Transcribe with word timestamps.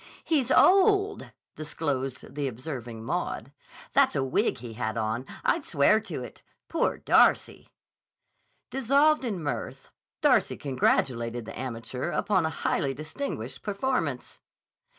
"He's 0.23 0.49
old." 0.49 1.31
disclosed 1.55 2.33
the 2.33 2.47
observing 2.47 3.03
Maud. 3.03 3.51
"That's 3.93 4.15
a 4.15 4.23
wig 4.23 4.57
he 4.57 4.73
had 4.73 4.97
on. 4.97 5.27
I'd 5.45 5.63
swear 5.63 5.99
to 5.99 6.23
it. 6.23 6.41
Poor 6.69 6.97
Darcy!" 6.97 7.67
Dissolved 8.71 9.23
in 9.23 9.43
mirth, 9.43 9.91
Darcy 10.23 10.57
congratulated 10.57 11.45
the 11.45 11.55
amateur 11.59 12.09
upon 12.09 12.47
a 12.47 12.57
highly 12.65 12.95
distinguished 12.95 13.61
performance. 13.61 14.39